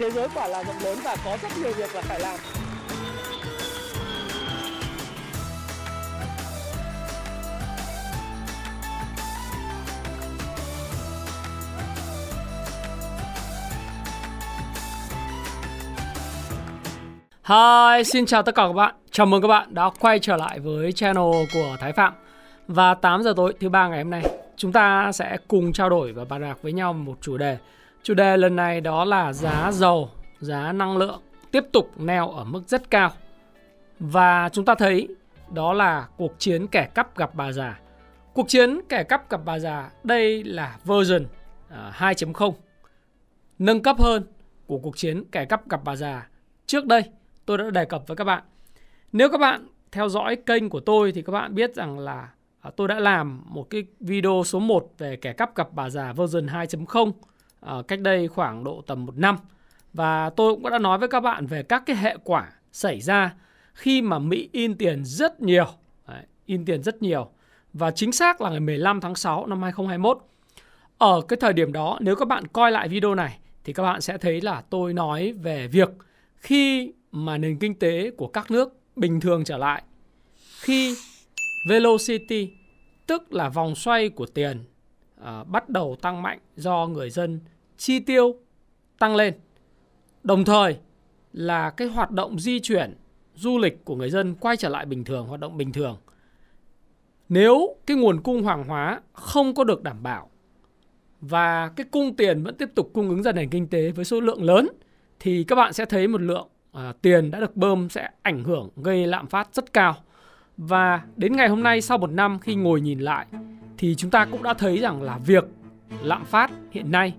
[0.00, 2.38] thế giới quả là rộng lớn và có rất nhiều việc là phải làm
[17.44, 18.94] Hi, xin chào tất cả các bạn.
[19.10, 21.24] Chào mừng các bạn đã quay trở lại với channel
[21.54, 22.12] của Thái Phạm.
[22.68, 24.22] Và 8 giờ tối thứ ba ngày hôm nay,
[24.56, 27.58] chúng ta sẽ cùng trao đổi và bàn bạc với nhau một chủ đề.
[28.02, 32.44] Chủ đề lần này đó là giá dầu, giá năng lượng tiếp tục neo ở
[32.44, 33.10] mức rất cao.
[33.98, 35.08] Và chúng ta thấy
[35.52, 37.80] đó là cuộc chiến kẻ cắp gặp bà già.
[38.34, 41.26] Cuộc chiến kẻ cắp gặp bà già đây là version
[41.68, 42.52] à, 2.0
[43.58, 44.24] nâng cấp hơn
[44.66, 46.28] của cuộc chiến kẻ cắp gặp bà già
[46.66, 47.02] trước đây
[47.46, 48.42] tôi đã đề cập với các bạn.
[49.12, 52.28] Nếu các bạn theo dõi kênh của tôi thì các bạn biết rằng là
[52.60, 56.12] à, tôi đã làm một cái video số 1 về kẻ cắp gặp bà già
[56.12, 57.12] version 2.0
[57.60, 59.36] Ờ, cách đây khoảng độ tầm một năm.
[59.92, 63.34] Và tôi cũng đã nói với các bạn về các cái hệ quả xảy ra
[63.74, 65.66] khi mà Mỹ in tiền rất nhiều,
[66.08, 67.30] Đấy, in tiền rất nhiều.
[67.72, 70.18] Và chính xác là ngày 15 tháng 6 năm 2021.
[70.98, 74.00] Ở cái thời điểm đó nếu các bạn coi lại video này thì các bạn
[74.00, 75.88] sẽ thấy là tôi nói về việc
[76.36, 79.82] khi mà nền kinh tế của các nước bình thường trở lại
[80.60, 80.96] khi
[81.68, 82.50] velocity
[83.06, 84.64] tức là vòng xoay của tiền
[85.22, 87.40] à, bắt đầu tăng mạnh do người dân
[87.76, 88.34] chi tiêu
[88.98, 89.34] tăng lên
[90.22, 90.76] đồng thời
[91.32, 92.94] là cái hoạt động di chuyển
[93.34, 95.96] du lịch của người dân quay trở lại bình thường hoạt động bình thường
[97.28, 100.30] nếu cái nguồn cung hàng hóa không có được đảm bảo
[101.20, 104.20] và cái cung tiền vẫn tiếp tục cung ứng ra nền kinh tế với số
[104.20, 104.68] lượng lớn
[105.20, 108.68] thì các bạn sẽ thấy một lượng à, tiền đã được bơm sẽ ảnh hưởng
[108.76, 109.96] gây lạm phát rất cao.
[110.56, 113.26] Và đến ngày hôm nay sau một năm khi ngồi nhìn lại
[113.80, 115.44] thì chúng ta cũng đã thấy rằng là việc
[116.02, 117.14] lạm phát hiện nay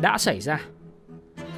[0.00, 0.60] đã xảy ra.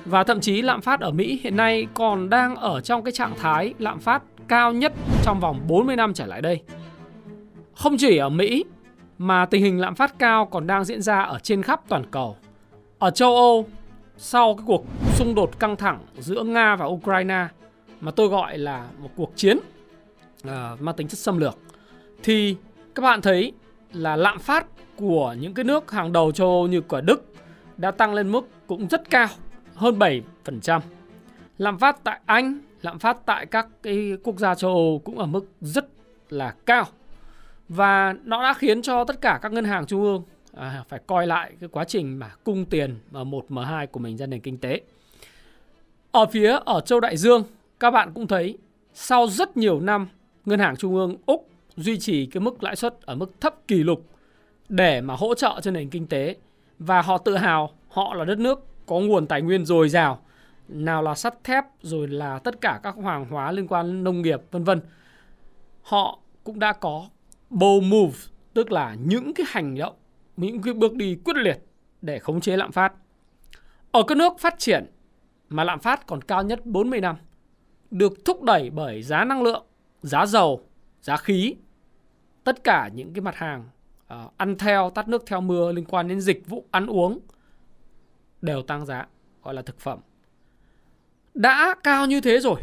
[0.04, 3.34] Và thậm chí lạm phát ở Mỹ hiện nay còn đang ở trong cái trạng
[3.38, 6.62] thái lạm phát cao nhất trong vòng 40 năm trở lại đây.
[7.74, 8.64] Không chỉ ở Mỹ
[9.18, 12.36] mà tình hình lạm phát cao còn đang diễn ra ở trên khắp toàn cầu.
[12.98, 13.66] Ở châu Âu
[14.16, 14.84] sau cái cuộc
[15.14, 17.46] xung đột căng thẳng giữa Nga và Ukraine
[18.00, 20.50] mà tôi gọi là một cuộc chiến uh,
[20.80, 21.58] mang tính chất xâm lược
[22.22, 22.56] thì
[22.94, 23.52] các bạn thấy
[23.94, 24.66] là lạm phát
[24.96, 27.24] của những cái nước hàng đầu châu Âu như của Đức
[27.76, 29.28] đã tăng lên mức cũng rất cao,
[29.74, 29.98] hơn
[30.44, 30.80] 7%.
[31.58, 35.26] Lạm phát tại Anh, lạm phát tại các cái quốc gia châu Âu cũng ở
[35.26, 35.86] mức rất
[36.30, 36.86] là cao.
[37.68, 40.22] Và nó đã khiến cho tất cả các ngân hàng trung ương
[40.56, 44.26] à, phải coi lại cái quá trình mà cung tiền M1 M2 của mình ra
[44.26, 44.80] nền kinh tế.
[46.10, 47.44] Ở phía ở châu Đại Dương,
[47.80, 48.58] các bạn cũng thấy
[48.94, 50.08] sau rất nhiều năm
[50.44, 53.82] ngân hàng trung ương Úc duy trì cái mức lãi suất ở mức thấp kỷ
[53.82, 54.08] lục
[54.68, 56.36] để mà hỗ trợ cho nền kinh tế
[56.78, 60.20] và họ tự hào họ là đất nước có nguồn tài nguyên dồi dào
[60.68, 64.40] nào là sắt thép rồi là tất cả các hàng hóa liên quan nông nghiệp
[64.50, 64.80] vân vân
[65.82, 67.08] họ cũng đã có
[67.50, 68.18] bold move
[68.54, 69.94] tức là những cái hành động
[70.36, 71.58] những cái bước đi quyết liệt
[72.02, 72.92] để khống chế lạm phát.
[73.90, 74.86] Ở các nước phát triển
[75.48, 77.16] mà lạm phát còn cao nhất 40 năm
[77.90, 79.64] được thúc đẩy bởi giá năng lượng,
[80.02, 80.60] giá dầu,
[81.04, 81.54] giá khí,
[82.44, 83.68] tất cả những cái mặt hàng
[84.14, 87.18] uh, ăn theo, tắt nước theo mưa liên quan đến dịch vụ ăn uống
[88.42, 89.06] đều tăng giá,
[89.42, 89.98] gọi là thực phẩm.
[91.34, 92.60] Đã cao như thế rồi.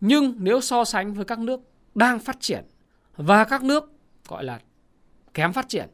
[0.00, 1.60] Nhưng nếu so sánh với các nước
[1.94, 2.64] đang phát triển
[3.16, 3.92] và các nước
[4.28, 4.60] gọi là
[5.34, 5.88] kém phát triển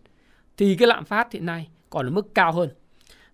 [0.56, 2.70] thì cái lạm phát hiện nay còn ở mức cao hơn.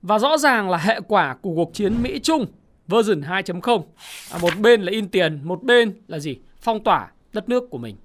[0.03, 2.47] Và rõ ràng là hệ quả của cuộc chiến Mỹ Trung
[2.87, 3.83] version 2.0
[4.33, 6.39] à, một bên là in tiền, một bên là gì?
[6.61, 7.97] Phong tỏa đất nước của mình.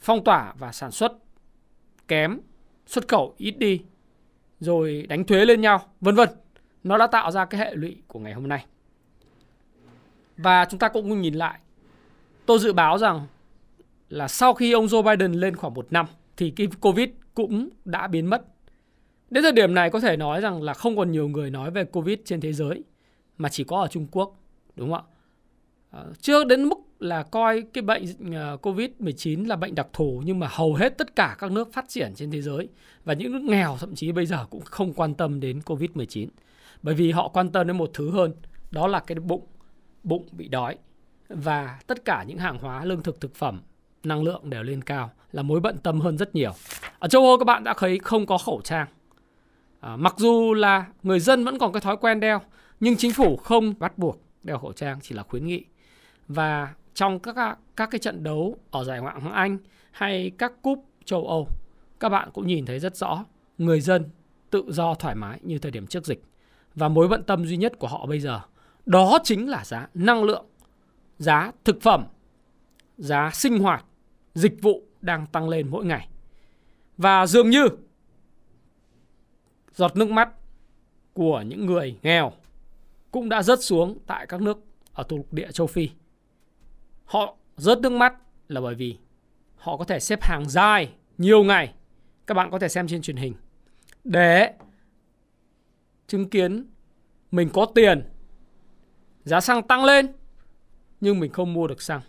[0.00, 1.12] Phong tỏa và sản xuất
[2.08, 2.40] kém,
[2.86, 3.82] xuất khẩu ít đi,
[4.60, 6.28] rồi đánh thuế lên nhau, vân vân.
[6.84, 8.66] Nó đã tạo ra cái hệ lụy của ngày hôm nay.
[10.36, 11.60] Và chúng ta cũng nhìn lại.
[12.46, 13.26] Tôi dự báo rằng
[14.08, 18.06] là sau khi ông Joe Biden lên khoảng một năm thì cái Covid cũng đã
[18.06, 18.44] biến mất.
[19.30, 21.84] Đến thời điểm này có thể nói rằng là không còn nhiều người nói về
[21.84, 22.84] Covid trên thế giới
[23.38, 24.36] mà chỉ có ở Trung Quốc,
[24.76, 25.15] đúng không ạ?
[25.96, 28.04] Ờ, chưa đến mức là coi cái bệnh
[28.34, 31.84] ờ, Covid-19 là bệnh đặc thù nhưng mà hầu hết tất cả các nước phát
[31.88, 32.68] triển trên thế giới
[33.04, 36.28] và những nước nghèo thậm chí bây giờ cũng không quan tâm đến Covid-19.
[36.82, 38.32] Bởi vì họ quan tâm đến một thứ hơn,
[38.70, 39.46] đó là cái bụng,
[40.02, 40.76] bụng bị đói
[41.28, 43.60] và tất cả những hàng hóa lương thực thực phẩm
[44.04, 46.52] năng lượng đều lên cao là mối bận tâm hơn rất nhiều.
[46.98, 48.86] Ở châu Âu các bạn đã thấy không có khẩu trang.
[49.80, 52.40] À, mặc dù là người dân vẫn còn cái thói quen đeo,
[52.80, 55.64] nhưng chính phủ không bắt buộc đeo khẩu trang chỉ là khuyến nghị.
[56.28, 59.58] Và trong các các cái trận đấu ở giải Ngoại hạng Anh
[59.90, 61.48] hay các cúp châu Âu,
[62.00, 63.24] các bạn cũng nhìn thấy rất rõ
[63.58, 64.04] người dân
[64.50, 66.22] tự do thoải mái như thời điểm trước dịch.
[66.74, 68.40] và mối bận tâm duy nhất của họ bây giờ
[68.86, 70.44] đó chính là giá năng lượng,
[71.18, 72.06] giá thực phẩm,
[72.98, 73.84] giá sinh hoạt,
[74.34, 76.08] dịch vụ đang tăng lên mỗi ngày.
[76.96, 77.68] Và dường như
[79.74, 80.30] giọt nước mắt
[81.12, 82.32] của những người nghèo
[83.10, 84.58] cũng đã rớt xuống tại các nước
[84.92, 85.88] ở thuộc địa châu Phi.
[87.06, 88.14] Họ rớt nước mắt
[88.48, 88.96] là bởi vì
[89.56, 91.74] họ có thể xếp hàng dài nhiều ngày.
[92.26, 93.34] Các bạn có thể xem trên truyền hình
[94.04, 94.52] để
[96.06, 96.66] chứng kiến
[97.30, 98.02] mình có tiền
[99.24, 100.12] giá xăng tăng lên
[101.00, 102.00] nhưng mình không mua được xăng.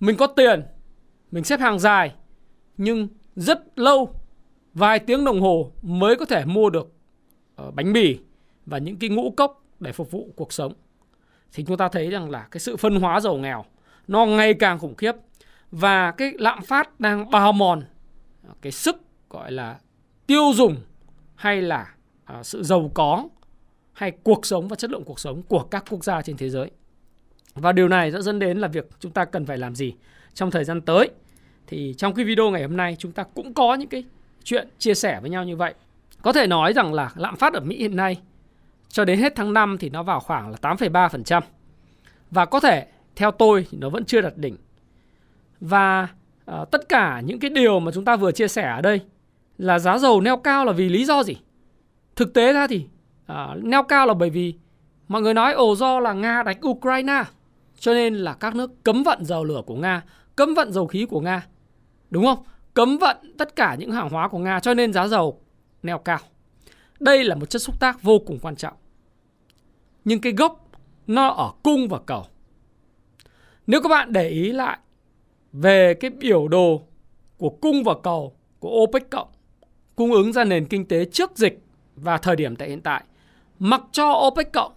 [0.00, 0.62] Mình có tiền,
[1.30, 2.14] mình xếp hàng dài
[2.76, 4.14] nhưng rất lâu
[4.74, 6.92] vài tiếng đồng hồ mới có thể mua được
[7.56, 8.18] ờ, bánh mì
[8.66, 10.72] và những cái ngũ cốc để phục vụ cuộc sống.
[11.52, 13.64] Thì chúng ta thấy rằng là cái sự phân hóa giàu nghèo
[14.08, 15.12] nó ngày càng khủng khiếp
[15.70, 17.82] và cái lạm phát đang bào mòn
[18.62, 19.78] cái sức gọi là
[20.26, 20.76] tiêu dùng
[21.34, 21.94] hay là
[22.38, 23.28] uh, sự giàu có
[23.92, 26.70] hay cuộc sống và chất lượng cuộc sống của các quốc gia trên thế giới.
[27.54, 29.94] Và điều này sẽ dẫn đến là việc chúng ta cần phải làm gì
[30.34, 31.10] trong thời gian tới.
[31.66, 34.04] Thì trong cái video ngày hôm nay chúng ta cũng có những cái
[34.44, 35.74] chuyện chia sẻ với nhau như vậy.
[36.22, 38.20] Có thể nói rằng là lạm phát ở Mỹ hiện nay
[38.88, 41.40] cho đến hết tháng 5 thì nó vào khoảng là 8,3%.
[42.30, 42.86] Và có thể
[43.18, 44.56] theo tôi thì nó vẫn chưa đạt đỉnh.
[45.60, 46.08] Và
[46.50, 49.00] uh, tất cả những cái điều mà chúng ta vừa chia sẻ ở đây
[49.58, 51.36] là giá dầu neo cao là vì lý do gì?
[52.16, 52.86] Thực tế ra thì
[53.32, 54.54] uh, neo cao là bởi vì
[55.08, 57.24] mọi người nói ồ do là Nga đánh Ukraine
[57.78, 60.02] cho nên là các nước cấm vận dầu lửa của Nga,
[60.36, 61.46] cấm vận dầu khí của Nga.
[62.10, 62.38] Đúng không?
[62.74, 65.40] Cấm vận tất cả những hàng hóa của Nga cho nên giá dầu
[65.82, 66.18] neo cao.
[67.00, 68.74] Đây là một chất xúc tác vô cùng quan trọng.
[70.04, 70.68] Nhưng cái gốc
[71.06, 72.26] nó ở cung và cầu.
[73.68, 74.78] Nếu các bạn để ý lại
[75.52, 76.82] về cái biểu đồ
[77.36, 79.28] của cung và cầu của OPEC cộng,
[79.96, 81.62] cung ứng ra nền kinh tế trước dịch
[81.96, 83.04] và thời điểm tại hiện tại,
[83.58, 84.72] mặc cho OPEC cộng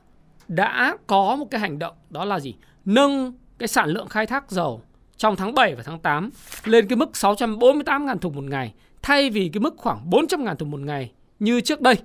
[0.48, 2.56] đã có một cái hành động đó là gì?
[2.86, 4.82] Nâng cái sản lượng khai thác dầu
[5.18, 6.30] trong tháng 7 và tháng 8
[6.66, 10.80] lên cái mức 648.000 thùng một ngày, thay vì cái mức khoảng 400.000 thùng một
[10.80, 11.96] ngày như trước đây,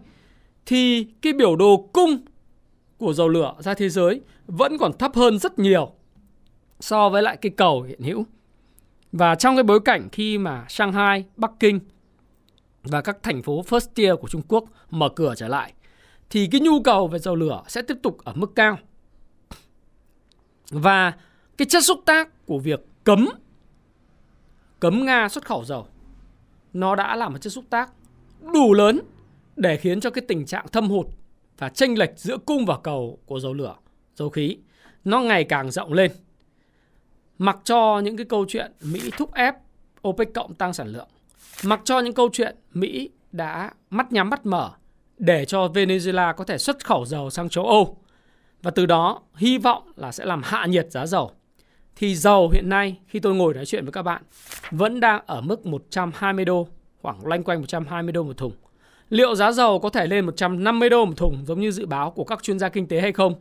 [0.67, 2.19] thì cái biểu đồ cung
[2.99, 5.93] của dầu lửa ra thế giới vẫn còn thấp hơn rất nhiều
[6.81, 8.27] so với lại cái cầu hiện hữu.
[9.13, 11.81] Và trong cái bối cảnh khi mà Shanghai, Bắc Kinh
[12.83, 15.73] và các thành phố first tier của Trung Quốc mở cửa trở lại
[16.31, 18.79] thì cái nhu cầu về dầu lửa sẽ tiếp tục ở mức cao.
[20.71, 21.13] Và
[21.57, 23.29] cái chất xúc tác của việc cấm
[24.81, 25.87] cấm Nga xuất khẩu dầu
[26.73, 27.91] nó đã là một chất xúc tác
[28.53, 29.01] đủ lớn
[29.57, 31.07] để khiến cho cái tình trạng thâm hụt
[31.59, 33.75] và chênh lệch giữa cung và cầu của dầu lửa,
[34.15, 34.59] dầu khí
[35.05, 36.11] nó ngày càng rộng lên.
[37.39, 39.55] Mặc cho những cái câu chuyện Mỹ thúc ép
[40.09, 41.09] OPEC cộng tăng sản lượng,
[41.65, 44.71] mặc cho những câu chuyện Mỹ đã mắt nhắm mắt mở
[45.19, 47.99] để cho Venezuela có thể xuất khẩu dầu sang châu Âu
[48.63, 51.31] và từ đó hy vọng là sẽ làm hạ nhiệt giá dầu.
[51.97, 54.23] Thì dầu hiện nay khi tôi ngồi nói chuyện với các bạn
[54.71, 56.69] vẫn đang ở mức 120 đô,
[57.03, 58.53] khoảng loanh quanh 120 đô một thùng.
[59.09, 62.25] Liệu giá dầu có thể lên 150 đô một thùng giống như dự báo của
[62.25, 63.35] các chuyên gia kinh tế hay không?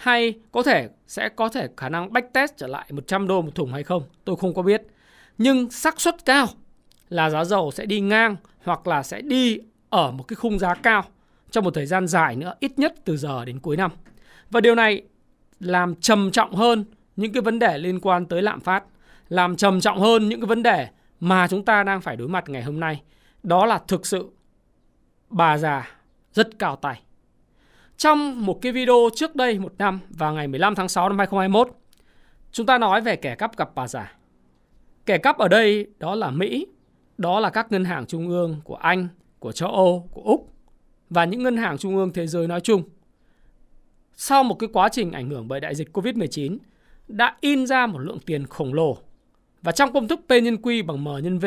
[0.00, 3.72] Hay có thể sẽ có thể khả năng backtest trở lại 100 đô một thùng
[3.72, 4.02] hay không?
[4.24, 4.82] Tôi không có biết.
[5.38, 6.46] Nhưng xác suất cao
[7.08, 9.58] là giá dầu sẽ đi ngang hoặc là sẽ đi
[9.90, 11.04] ở một cái khung giá cao
[11.50, 13.90] trong một thời gian dài nữa, ít nhất từ giờ đến cuối năm.
[14.50, 15.02] Và điều này
[15.60, 16.84] làm trầm trọng hơn
[17.16, 18.84] những cái vấn đề liên quan tới lạm phát,
[19.28, 20.88] làm trầm trọng hơn những cái vấn đề
[21.20, 23.02] mà chúng ta đang phải đối mặt ngày hôm nay.
[23.42, 24.30] Đó là thực sự
[25.30, 25.90] bà già
[26.32, 27.02] rất cao tay.
[28.00, 31.68] Trong một cái video trước đây một năm vào ngày 15 tháng 6 năm 2021,
[32.52, 34.16] chúng ta nói về kẻ cắp gặp bà già.
[35.06, 36.66] Kẻ cắp ở đây đó là Mỹ,
[37.18, 40.52] đó là các ngân hàng trung ương của Anh, của châu Âu, của Úc
[41.10, 42.82] và những ngân hàng trung ương thế giới nói chung.
[44.14, 46.58] Sau một cái quá trình ảnh hưởng bởi đại dịch Covid-19
[47.08, 48.96] đã in ra một lượng tiền khổng lồ.
[49.62, 51.46] Và trong công thức P nhân Q bằng M nhân V,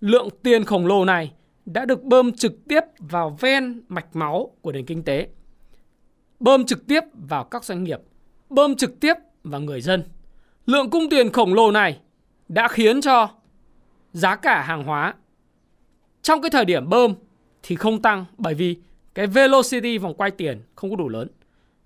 [0.00, 1.32] lượng tiền khổng lồ này
[1.66, 5.28] đã được bơm trực tiếp vào ven mạch máu của nền kinh tế.
[6.40, 8.00] Bơm trực tiếp vào các doanh nghiệp,
[8.50, 9.14] bơm trực tiếp
[9.44, 10.02] vào người dân.
[10.66, 12.00] Lượng cung tiền khổng lồ này
[12.48, 13.28] đã khiến cho
[14.12, 15.14] giá cả hàng hóa
[16.22, 17.14] trong cái thời điểm bơm
[17.62, 18.76] thì không tăng bởi vì
[19.14, 21.28] cái velocity vòng quay tiền không có đủ lớn.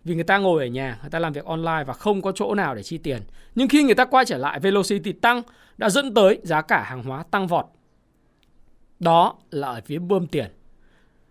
[0.04, 2.54] Vì người ta ngồi ở nhà, người ta làm việc online và không có chỗ
[2.54, 3.22] nào để chi tiền.
[3.54, 5.42] Nhưng khi người ta quay trở lại, velocity tăng
[5.76, 7.66] đã dẫn tới giá cả hàng hóa tăng vọt.
[9.00, 10.50] Đó là ở phía bơm tiền.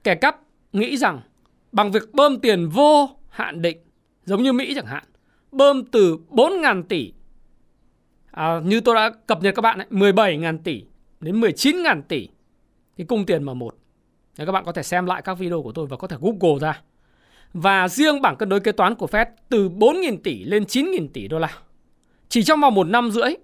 [0.04, 0.40] Kẻ cắp
[0.74, 1.22] nghĩ rằng
[1.78, 3.78] bằng việc bơm tiền vô hạn định,
[4.26, 5.04] giống như Mỹ chẳng hạn,
[5.52, 7.14] bơm từ 4.000 tỷ,
[8.32, 10.84] à, như tôi đã cập nhật các bạn ấy, 17.000 tỷ
[11.20, 12.28] đến 19.000 tỷ
[12.98, 13.70] cái cung tiền M1.
[14.38, 16.60] Nếu các bạn có thể xem lại các video của tôi và có thể Google
[16.60, 16.82] ra
[17.54, 21.28] Và riêng bảng cân đối kế toán của Fed từ 4.000 tỷ lên 9.000 tỷ
[21.28, 21.58] đô la.
[22.30, 23.36] Chỉ trong vòng một năm rưỡi,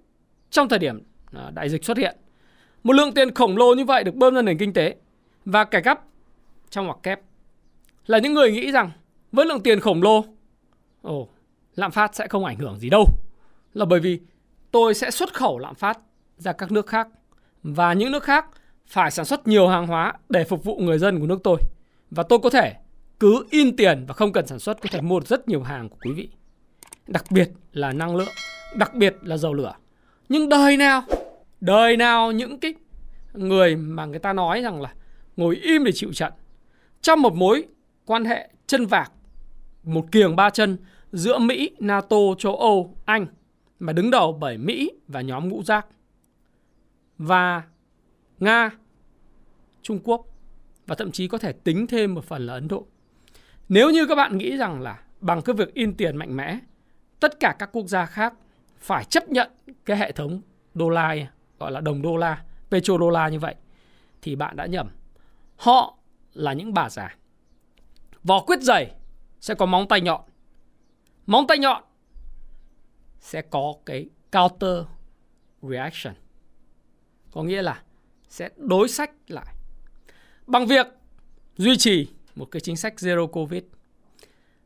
[0.49, 2.15] trong thời điểm à, đại dịch xuất hiện.
[2.83, 4.95] Một lượng tiền khổng lồ như vậy được bơm ra nền kinh tế
[5.45, 5.99] và cải cách
[6.69, 7.19] trong ngoặc kép
[8.05, 8.91] là những người nghĩ rằng
[9.31, 10.25] với lượng tiền khổng lồ,
[11.01, 11.27] ồ,
[11.75, 13.05] lạm phát sẽ không ảnh hưởng gì đâu.
[13.73, 14.19] Là bởi vì
[14.71, 15.99] tôi sẽ xuất khẩu lạm phát
[16.37, 17.07] ra các nước khác
[17.63, 18.45] và những nước khác
[18.87, 21.57] phải sản xuất nhiều hàng hóa để phục vụ người dân của nước tôi.
[22.11, 22.73] Và tôi có thể
[23.19, 25.97] cứ in tiền và không cần sản xuất có thể mua rất nhiều hàng của
[26.01, 26.29] quý vị.
[27.07, 28.33] Đặc biệt là năng lượng,
[28.75, 29.73] đặc biệt là dầu lửa.
[30.29, 31.03] Nhưng đời nào,
[31.61, 32.73] đời nào những cái
[33.33, 34.93] người mà người ta nói rằng là
[35.37, 36.33] ngồi im để chịu trận
[37.01, 37.63] trong một mối
[38.05, 39.11] quan hệ chân vạc,
[39.83, 40.77] một kiềng ba chân
[41.11, 43.25] giữa Mỹ, NATO, châu Âu, Anh
[43.79, 45.87] mà đứng đầu bởi Mỹ và nhóm ngũ giác
[47.17, 47.63] và
[48.39, 48.71] Nga,
[49.81, 50.25] Trung Quốc
[50.87, 52.85] và thậm chí có thể tính thêm một phần là Ấn Độ.
[53.69, 56.59] Nếu như các bạn nghĩ rằng là bằng cái việc in tiền mạnh mẽ,
[57.19, 58.33] tất cả các quốc gia khác
[58.79, 59.51] phải chấp nhận
[59.85, 60.41] cái hệ thống
[60.73, 61.15] đô la
[61.59, 63.55] gọi là đồng đô la, petro la như vậy
[64.21, 64.89] thì bạn đã nhầm.
[65.55, 65.97] Họ
[66.33, 67.15] là những bà già.
[68.23, 68.95] Vỏ quyết dày
[69.41, 70.21] sẽ có móng tay nhọn.
[71.25, 71.83] Móng tay nhọn
[73.19, 74.85] sẽ có cái counter
[75.61, 76.13] reaction.
[77.31, 77.83] Có nghĩa là
[78.29, 79.55] sẽ đối sách lại
[80.47, 80.87] bằng việc
[81.57, 83.63] duy trì một cái chính sách zero covid.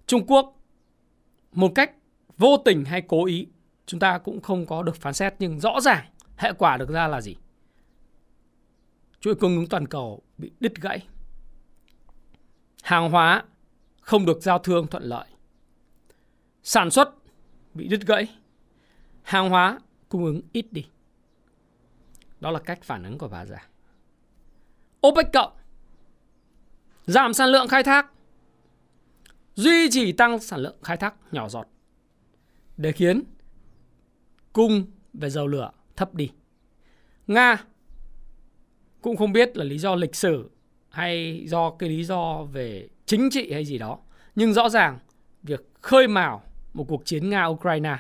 [0.08, 0.58] Trung Quốc
[1.52, 1.92] một cách
[2.38, 3.48] vô tình hay cố ý,
[3.86, 6.06] chúng ta cũng không có được phán xét nhưng rõ ràng
[6.38, 7.36] hệ quả được ra là gì?
[9.20, 11.08] Chuỗi cung ứng toàn cầu bị đứt gãy.
[12.88, 13.44] Hàng hóa
[14.02, 15.28] không được giao thương thuận lợi.
[16.64, 17.10] Sản xuất
[17.74, 18.28] bị đứt gãy.
[19.24, 19.80] Hàng hóa
[20.10, 20.86] cung ứng ít đi.
[22.40, 23.68] Đó là cách phản ứng của bà già.
[25.08, 25.54] OPEC cộng,
[27.06, 28.12] giảm sản lượng khai thác,
[29.56, 31.68] duy trì tăng sản lượng khai thác nhỏ giọt
[32.78, 33.24] để khiến
[34.54, 36.32] cung về dầu lửa thấp đi.
[37.28, 37.64] Nga
[39.02, 40.50] cũng không biết là lý do lịch sử
[40.98, 43.98] hay do cái lý do về chính trị hay gì đó.
[44.36, 45.00] Nhưng rõ ràng
[45.44, 47.98] việc khơi mào một cuộc chiến Nga-Ukraine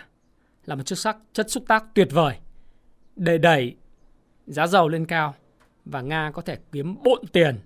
[0.65, 2.35] là một chất sắc chất xúc tác tuyệt vời
[3.15, 3.75] để đẩy
[4.47, 5.35] giá dầu lên cao
[5.85, 7.59] và Nga có thể kiếm bộn tiền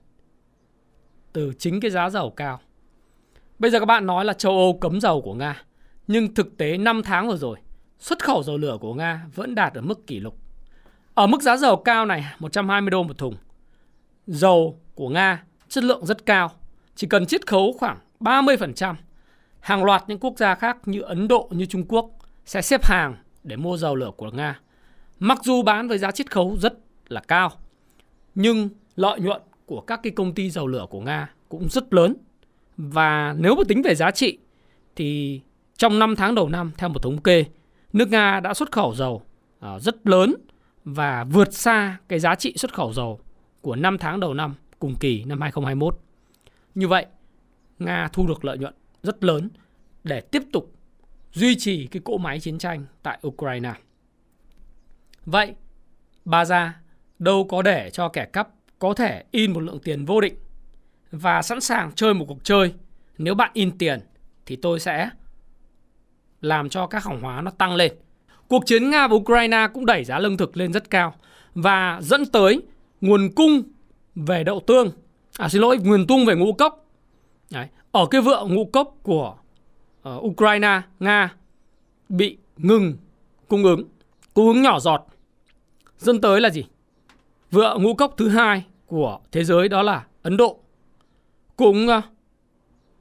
[1.34, 2.60] từ chính cái giá dầu cao.
[3.60, 5.64] Bây giờ các bạn nói là châu Âu cấm dầu của Nga,
[6.08, 7.58] nhưng thực tế 5 tháng vừa rồi,
[8.00, 10.38] xuất khẩu dầu lửa của Nga vẫn đạt ở mức kỷ lục.
[11.14, 13.36] Ở mức giá dầu cao này 120 đô một thùng.
[14.28, 16.52] Dầu của Nga chất lượng rất cao,
[16.96, 18.96] chỉ cần chiết khấu khoảng 30%.
[19.60, 22.10] Hàng loạt những quốc gia khác như Ấn Độ, như Trung Quốc
[22.46, 24.60] sẽ xếp hàng để mua dầu lửa của Nga.
[25.20, 26.74] Mặc dù bán với giá chiết khấu rất
[27.08, 27.52] là cao,
[28.36, 32.16] nhưng lợi nhuận của các cái công ty dầu lửa của Nga cũng rất lớn.
[32.78, 34.38] Và nếu mà tính về giá trị
[34.96, 35.42] thì
[35.78, 37.46] trong 5 tháng đầu năm theo một thống kê,
[37.94, 39.22] nước Nga đã xuất khẩu dầu
[39.60, 40.36] ờ, rất lớn
[40.86, 43.20] và vượt xa cái giá trị xuất khẩu dầu
[43.62, 46.00] của 5 tháng đầu năm cùng kỳ năm 2021.
[46.76, 47.06] Như vậy,
[47.80, 48.74] Nga thu được lợi nhuận
[49.04, 49.50] rất lớn
[50.04, 50.74] để tiếp tục
[51.34, 53.74] duy trì cái cỗ máy chiến tranh tại Ukraine.
[55.26, 55.54] Vậy,
[56.26, 56.82] bà già
[57.20, 60.36] đâu có để cho kẻ cắp có thể in một lượng tiền vô định
[61.12, 62.74] và sẵn sàng chơi một cuộc chơi.
[63.18, 64.00] Nếu bạn in tiền
[64.46, 65.10] thì tôi sẽ
[66.42, 67.94] làm cho các hàng hóa nó tăng lên.
[68.48, 71.16] Cuộc chiến Nga và Ukraine cũng đẩy giá lương thực lên rất cao
[71.56, 72.62] và dẫn tới
[73.02, 73.64] nguồn cung
[74.16, 74.92] về đậu tương,
[75.38, 76.86] à xin lỗi, nguồn tung về ngũ cốc.
[77.52, 79.36] Đấy, ở cái vựa ngũ cốc của
[80.10, 81.36] uh, Ukraine, Nga
[82.10, 82.98] bị ngừng
[83.48, 83.84] cung ứng,
[84.34, 85.08] cung ứng nhỏ giọt.
[85.98, 86.64] Dẫn tới là gì?
[87.52, 90.60] Vựa ngũ cốc thứ hai của thế giới đó là Ấn Độ
[91.56, 92.04] cũng uh,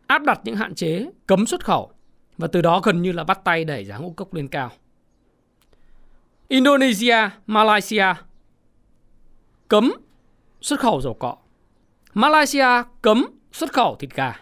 [0.06, 1.92] áp đặt những hạn chế cấm xuất khẩu
[2.38, 4.70] và từ đó gần như là bắt tay đẩy giá ngũ cốc lên cao.
[6.48, 8.06] Indonesia, Malaysia
[9.68, 9.92] cấm
[10.60, 11.36] xuất khẩu dầu cọ.
[12.14, 14.40] Malaysia cấm xuất khẩu thịt gà.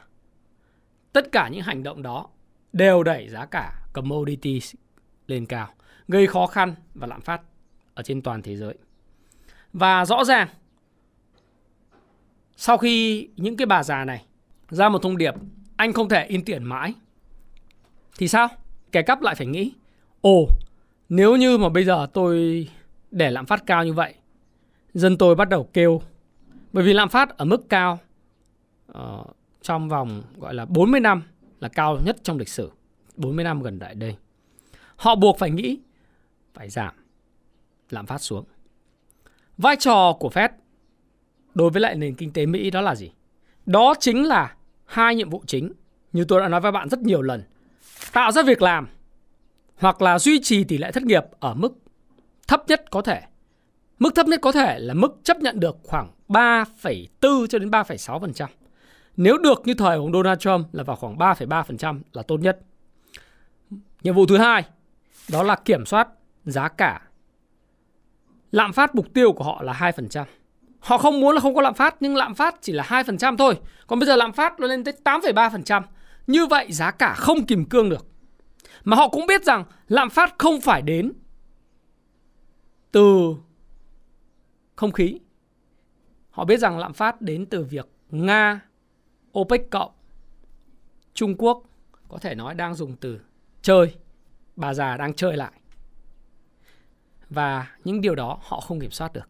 [1.12, 2.26] Tất cả những hành động đó
[2.72, 4.74] đều đẩy giá cả commodities
[5.26, 5.68] lên cao,
[6.08, 7.42] gây khó khăn và lạm phát
[7.94, 8.74] ở trên toàn thế giới.
[9.72, 10.48] Và rõ ràng
[12.56, 14.24] sau khi những cái bà già này
[14.68, 15.34] ra một thông điệp
[15.76, 16.94] anh không thể in tiền mãi
[18.18, 18.48] thì sao?
[18.92, 19.72] Kẻ cắp lại phải nghĩ
[20.20, 20.48] ồ
[21.08, 22.68] nếu như mà bây giờ tôi
[23.10, 24.14] để lạm phát cao như vậy
[24.98, 26.02] dân tôi bắt đầu kêu.
[26.72, 27.98] Bởi vì lạm phát ở mức cao
[28.98, 29.26] uh,
[29.62, 31.22] trong vòng gọi là 40 năm
[31.60, 32.70] là cao nhất trong lịch sử
[33.16, 34.16] 40 năm gần đại đây.
[34.96, 35.78] Họ buộc phải nghĩ
[36.54, 36.94] phải giảm
[37.90, 38.44] lạm phát xuống.
[39.58, 40.48] Vai trò của Fed
[41.54, 43.12] đối với lại nền kinh tế Mỹ đó là gì?
[43.66, 45.72] Đó chính là hai nhiệm vụ chính
[46.12, 47.42] như tôi đã nói với bạn rất nhiều lần,
[48.12, 48.88] tạo ra việc làm
[49.76, 51.78] hoặc là duy trì tỷ lệ thất nghiệp ở mức
[52.48, 53.22] thấp nhất có thể.
[53.98, 58.46] Mức thấp nhất có thể là mức chấp nhận được khoảng 3,4 cho đến 3,6%.
[59.16, 62.58] Nếu được như thời của Donald Trump là vào khoảng 3,3% là tốt nhất.
[64.02, 64.64] Nhiệm vụ thứ hai
[65.32, 66.08] đó là kiểm soát
[66.44, 67.02] giá cả.
[68.52, 70.24] Lạm phát mục tiêu của họ là 2%.
[70.80, 73.58] Họ không muốn là không có lạm phát nhưng lạm phát chỉ là 2% thôi.
[73.86, 75.82] Còn bây giờ lạm phát nó lên tới 8,3%.
[76.26, 78.06] Như vậy giá cả không kìm cương được.
[78.84, 81.12] Mà họ cũng biết rằng lạm phát không phải đến
[82.92, 83.34] từ
[84.78, 85.18] không khí.
[86.30, 88.60] Họ biết rằng lạm phát đến từ việc Nga,
[89.38, 89.92] OPEC cộng,
[91.14, 91.62] Trung Quốc
[92.08, 93.20] có thể nói đang dùng từ
[93.62, 93.94] chơi.
[94.56, 95.52] Bà già đang chơi lại.
[97.30, 99.28] Và những điều đó họ không kiểm soát được.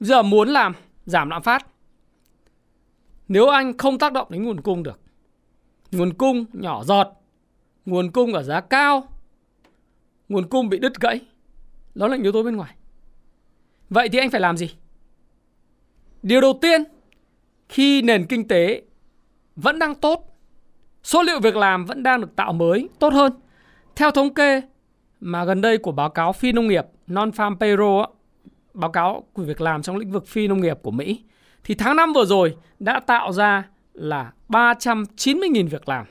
[0.00, 0.74] Giờ muốn làm
[1.06, 1.66] giảm lạm phát
[3.28, 5.00] nếu anh không tác động đến nguồn cung được
[5.92, 7.08] nguồn cung nhỏ giọt
[7.86, 9.08] nguồn cung ở giá cao
[10.28, 11.20] nguồn cung bị đứt gãy
[11.94, 12.76] đó là yếu tố bên ngoài
[13.90, 14.70] vậy thì anh phải làm gì
[16.24, 16.84] điều đầu tiên,
[17.68, 18.82] khi nền kinh tế
[19.56, 20.36] vẫn đang tốt,
[21.02, 23.32] số liệu việc làm vẫn đang được tạo mới, tốt hơn
[23.96, 24.62] theo thống kê
[25.20, 28.04] mà gần đây của báo cáo phi nông nghiệp non farm payroll
[28.74, 31.22] báo cáo của việc làm trong lĩnh vực phi nông nghiệp của Mỹ,
[31.64, 36.06] thì tháng 5 vừa rồi đã tạo ra là 390.000 việc làm.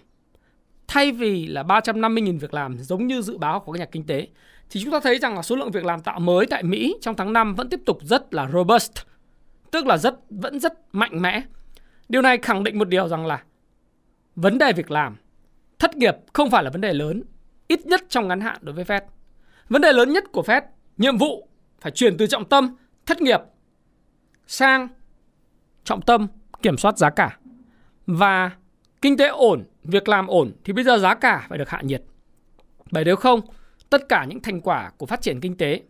[0.88, 4.27] Thay vì là 350.000 việc làm giống như dự báo của các nhà kinh tế
[4.74, 7.15] thì chúng ta thấy rằng là số lượng việc làm tạo mới tại Mỹ trong
[7.15, 8.92] tháng 5 vẫn tiếp tục rất là robust,
[9.72, 11.42] tức là rất vẫn rất mạnh mẽ.
[12.10, 13.44] Điều này khẳng định một điều rằng là
[14.36, 15.15] vấn đề việc làm,
[15.80, 17.24] thất nghiệp không phải là vấn đề lớn,
[17.68, 19.01] ít nhất trong ngắn hạn đối với Fed.
[19.70, 20.62] Vấn đề lớn nhất của Fed,
[20.98, 21.48] nhiệm vụ
[21.82, 22.75] phải chuyển từ trọng tâm
[23.06, 23.39] thất nghiệp
[24.48, 24.88] sang
[25.84, 26.27] trọng tâm
[26.62, 27.38] kiểm soát giá cả.
[28.06, 28.51] Và
[29.01, 32.03] kinh tế ổn, việc làm ổn thì bây giờ giá cả phải được hạ nhiệt.
[32.92, 33.42] Bởi nếu không,
[33.90, 35.81] tất cả những thành quả của phát triển kinh tế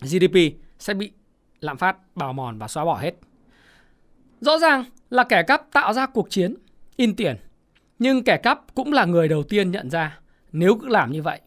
[0.00, 0.36] GDP
[0.78, 1.12] sẽ bị
[1.60, 3.14] lạm phát bào mòn và xóa bỏ hết.
[4.40, 6.54] Rõ ràng là kẻ cắp tạo ra cuộc chiến,
[6.96, 7.36] in tiền.
[7.98, 10.18] Nhưng kẻ cắp cũng là người đầu tiên nhận ra
[10.52, 11.40] nếu cứ làm như vậy,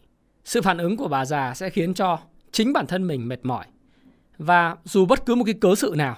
[0.44, 2.18] sự phản ứng của bà già sẽ khiến cho
[2.52, 3.66] chính bản thân mình mệt mỏi.
[4.38, 6.16] Và dù bất cứ một cái cớ sự nào,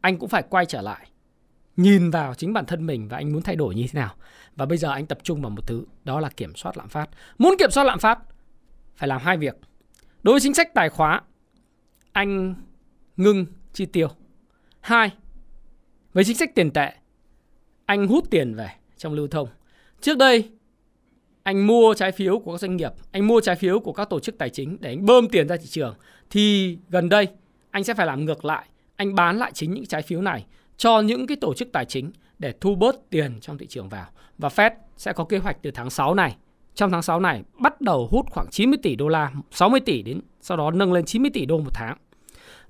[0.00, 1.08] anh cũng phải quay trở lại
[1.76, 4.14] nhìn vào chính bản thân mình và anh muốn thay đổi như thế nào.
[4.56, 7.10] Và bây giờ anh tập trung vào một thứ, đó là kiểm soát lạm phát.
[7.38, 8.18] Muốn kiểm soát lạm phát
[8.96, 9.56] phải làm hai việc.
[10.22, 11.22] Đối với chính sách tài khóa,
[12.12, 12.54] anh
[13.16, 14.08] ngưng chi tiêu.
[14.80, 15.12] Hai,
[16.12, 16.92] với chính sách tiền tệ,
[17.86, 19.48] anh hút tiền về trong lưu thông.
[20.00, 20.50] Trước đây
[21.42, 24.20] anh mua trái phiếu của các doanh nghiệp, anh mua trái phiếu của các tổ
[24.20, 25.94] chức tài chính để anh bơm tiền ra thị trường
[26.30, 27.28] thì gần đây
[27.70, 31.00] anh sẽ phải làm ngược lại, anh bán lại chính những trái phiếu này cho
[31.00, 34.06] những cái tổ chức tài chính để thu bớt tiền trong thị trường vào.
[34.38, 36.36] Và Fed sẽ có kế hoạch từ tháng 6 này,
[36.74, 40.20] trong tháng 6 này bắt đầu hút khoảng 90 tỷ đô la, 60 tỷ đến
[40.40, 41.96] sau đó nâng lên 90 tỷ đô một tháng.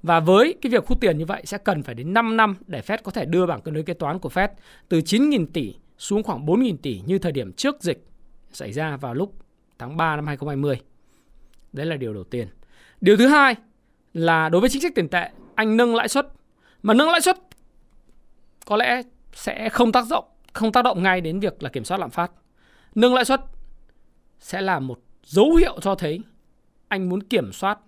[0.02, 2.80] Và với cái việc hút tiền như vậy sẽ cần phải đến 5 năm để
[2.80, 4.48] Fed có thể đưa bảng cân đối kế toán của Fed
[4.88, 8.04] từ 9.000 tỷ xuống khoảng 4.000 tỷ như thời điểm trước dịch
[8.52, 9.34] xảy ra vào lúc
[9.78, 10.80] tháng 3 năm 2020.
[11.72, 12.48] Đấy là điều đầu tiên.
[13.00, 13.54] Điều thứ hai
[14.14, 16.28] là đối với chính sách tiền tệ, anh nâng lãi suất.
[16.82, 17.38] Mà nâng lãi suất
[18.64, 21.98] có lẽ sẽ không tác động không tác động ngay đến việc là kiểm soát
[21.98, 22.30] lạm phát.
[22.94, 23.40] Nâng lãi suất
[24.40, 26.20] sẽ là một dấu hiệu cho thấy
[26.88, 27.78] anh muốn kiểm soát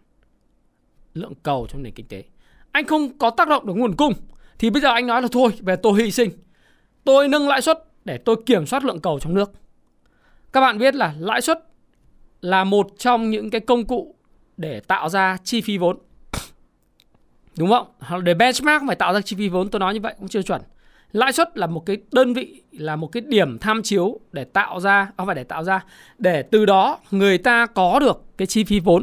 [1.14, 2.24] lượng cầu trong nền kinh tế.
[2.72, 4.12] Anh không có tác động được nguồn cung
[4.58, 6.30] thì bây giờ anh nói là thôi, về tôi hy sinh.
[7.04, 9.52] Tôi nâng lãi suất để tôi kiểm soát lượng cầu trong nước.
[10.52, 11.58] Các bạn biết là lãi suất
[12.40, 14.14] là một trong những cái công cụ
[14.56, 15.98] để tạo ra chi phí vốn.
[17.58, 17.86] Đúng không?
[18.24, 20.62] Để benchmark phải tạo ra chi phí vốn tôi nói như vậy cũng chưa chuẩn.
[21.12, 24.80] Lãi suất là một cái đơn vị là một cái điểm tham chiếu để tạo
[24.80, 25.84] ra à, không phải để tạo ra
[26.18, 29.02] để từ đó người ta có được cái chi phí vốn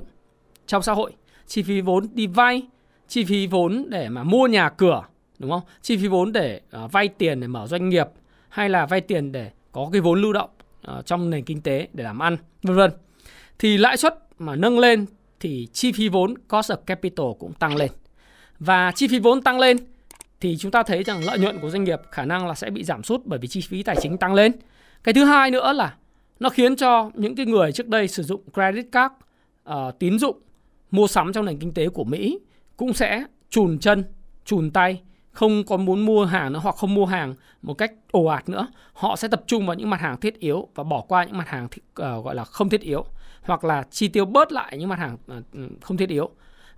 [0.68, 1.12] trong xã hội,
[1.48, 2.62] chi phí vốn đi vay,
[3.08, 5.04] chi phí vốn để mà mua nhà cửa,
[5.40, 5.62] đúng không?
[5.82, 8.08] Chi phí vốn để uh, vay tiền để mở doanh nghiệp
[8.50, 10.50] hay là vay tiền để có cái vốn lưu động
[10.98, 12.92] uh, trong nền kinh tế để làm ăn, vân vân.
[13.60, 15.06] Thì lãi suất mà nâng lên
[15.40, 17.92] thì chi phí vốn cost of capital cũng tăng lên.
[18.60, 19.78] Và chi phí vốn tăng lên
[20.40, 22.84] thì chúng ta thấy rằng lợi nhuận của doanh nghiệp khả năng là sẽ bị
[22.84, 24.52] giảm sút bởi vì chi phí tài chính tăng lên.
[25.04, 25.96] Cái thứ hai nữa là
[26.40, 29.14] nó khiến cho những cái người trước đây sử dụng credit card,
[29.70, 30.38] uh, tín dụng
[30.92, 32.40] mua sắm trong nền kinh tế của Mỹ
[32.78, 34.04] cũng sẽ chùn chân,
[34.46, 38.26] chùn tay, không còn muốn mua hàng nữa hoặc không mua hàng một cách ồ
[38.26, 38.68] ạt nữa.
[38.94, 41.48] Họ sẽ tập trung vào những mặt hàng thiết yếu và bỏ qua những mặt
[41.48, 43.06] hàng th- uh, ờ, gọi là không thiết yếu
[43.42, 46.30] hoặc là chi tiêu bớt lại những mặt hàng uh, không thiết yếu.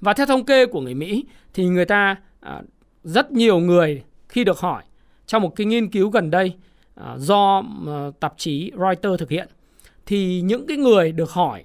[0.02, 2.62] Và theo thống kê của người Mỹ thì người ta à,
[3.04, 4.84] rất nhiều người khi được hỏi
[5.26, 6.56] trong một cái nghiên cứu gần đây
[6.96, 9.48] à, do à, tạp chí Reuters thực hiện
[10.06, 11.64] thì những cái người được hỏi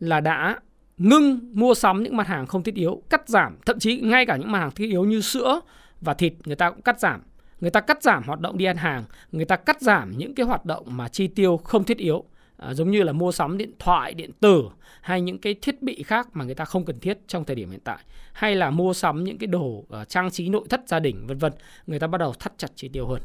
[0.00, 0.58] là đã
[0.98, 4.36] ngưng mua sắm những mặt hàng không thiết yếu, cắt giảm, thậm chí ngay cả
[4.36, 5.60] những mặt hàng thiết yếu như sữa
[6.00, 7.22] và thịt người ta cũng cắt giảm.
[7.60, 10.46] Người ta cắt giảm hoạt động đi ăn hàng, người ta cắt giảm những cái
[10.46, 12.24] hoạt động mà chi tiêu không thiết yếu,
[12.56, 14.68] à, giống như là mua sắm điện thoại, điện tử
[15.00, 17.70] hay những cái thiết bị khác mà người ta không cần thiết trong thời điểm
[17.70, 17.98] hiện tại,
[18.32, 21.38] hay là mua sắm những cái đồ uh, trang trí nội thất gia đình vân
[21.38, 21.52] vân,
[21.86, 23.20] người ta bắt đầu thắt chặt chi tiêu hơn.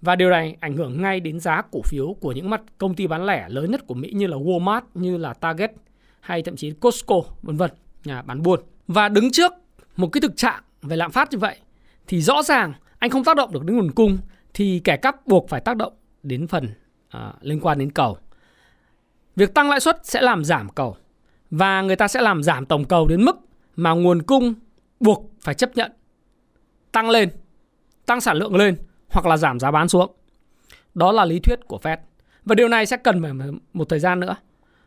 [0.00, 3.06] Và điều này ảnh hưởng ngay đến giá cổ phiếu của những mặt công ty
[3.06, 5.72] bán lẻ lớn nhất của Mỹ như là Walmart, như là Target
[6.20, 7.70] hay thậm chí Costco vân vân,
[8.04, 8.60] nhà bán buôn.
[8.88, 9.52] Và đứng trước
[9.96, 11.56] một cái thực trạng về lạm phát như vậy
[12.06, 14.18] thì rõ ràng anh không tác động được đến nguồn cung
[14.54, 16.68] thì kẻ cắp buộc phải tác động đến phần
[17.08, 18.18] à, liên quan đến cầu.
[19.36, 20.96] Việc tăng lãi suất sẽ làm giảm cầu
[21.50, 23.36] và người ta sẽ làm giảm tổng cầu đến mức
[23.76, 24.54] mà nguồn cung
[25.00, 25.92] buộc phải chấp nhận
[26.92, 27.28] tăng lên,
[28.06, 28.76] tăng sản lượng lên
[29.08, 30.12] hoặc là giảm giá bán xuống.
[30.94, 31.96] Đó là lý thuyết của Fed.
[32.44, 34.36] Và điều này sẽ cần phải một thời gian nữa.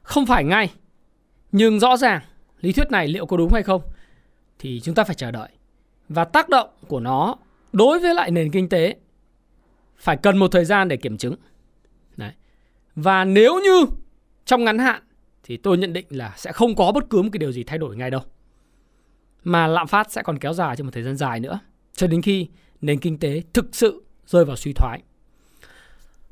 [0.01, 0.73] Không phải ngay.
[1.51, 2.21] Nhưng rõ ràng
[2.62, 3.81] lý thuyết này liệu có đúng hay không
[4.59, 5.49] thì chúng ta phải chờ đợi.
[6.09, 7.35] Và tác động của nó
[7.73, 8.95] đối với lại nền kinh tế
[9.97, 11.35] phải cần một thời gian để kiểm chứng.
[12.17, 12.31] Đấy.
[12.95, 13.85] Và nếu như
[14.49, 15.01] trong ngắn hạn
[15.43, 17.77] thì tôi nhận định là sẽ không có bất cứ một cái điều gì thay
[17.77, 18.21] đổi ngay đâu.
[19.43, 21.59] Mà lạm phát sẽ còn kéo dài trong một thời gian dài nữa
[21.93, 22.47] cho đến khi
[22.81, 25.01] nền kinh tế thực sự rơi vào suy thoái.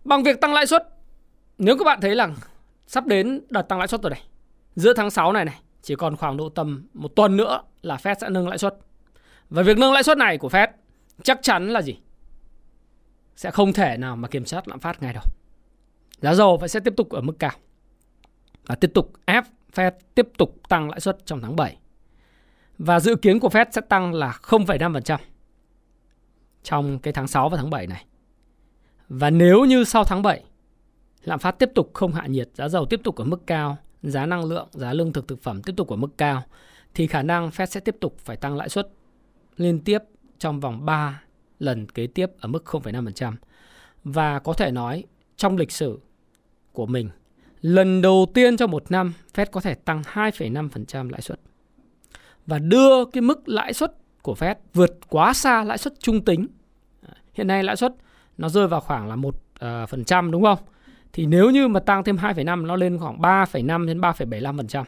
[0.04, 0.88] Bằng việc tăng lãi suất,
[1.58, 2.30] nếu các bạn thấy là
[2.88, 4.24] sắp đến đợt tăng lãi suất rồi này,
[4.76, 8.16] giữa tháng 6 này này, chỉ còn khoảng độ tầm một tuần nữa là Fed
[8.22, 8.78] sẽ nâng lãi suất.
[9.50, 10.68] Và việc nâng lãi suất này của Fed
[11.24, 11.98] chắc chắn là gì?
[13.36, 15.24] Sẽ không thể nào mà kiểm soát lạm phát ngay đâu.
[16.22, 17.52] Giá dầu vẫn sẽ tiếp tục ở mức cao
[18.68, 21.78] là tiếp tục ép Fed tiếp tục tăng lãi suất trong tháng 7.
[22.78, 25.18] Và dự kiến của Fed sẽ tăng là 0,5%
[26.64, 28.06] trong cái tháng 6 và tháng 7 này.
[29.10, 30.44] Và nếu như sau tháng 7
[31.24, 34.26] lạm phát tiếp tục không hạ nhiệt, giá dầu tiếp tục ở mức cao, giá
[34.26, 36.44] năng lượng, giá lương thực thực phẩm tiếp tục ở mức cao
[36.94, 38.90] thì khả năng Fed sẽ tiếp tục phải tăng lãi suất
[39.58, 40.00] liên tiếp
[40.40, 41.22] trong vòng 3
[41.60, 43.34] lần kế tiếp ở mức 0,5%.
[44.04, 45.04] Và có thể nói
[45.38, 46.00] trong lịch sử
[46.74, 47.10] của mình,
[47.62, 51.40] lần đầu tiên trong một năm Fed có thể tăng 2,5% lãi suất.
[52.46, 56.48] Và đưa cái mức lãi suất của Fed vượt quá xa lãi suất trung tính.
[57.34, 57.94] Hiện nay lãi suất
[58.38, 60.60] nó rơi vào khoảng là 1% ờ, phần trăm đúng không?
[61.14, 64.84] Thì nếu như mà tăng thêm 2,5 nó lên khoảng 3,5 đến 3,75%.